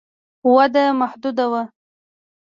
[0.55, 1.63] وده محدوده ده.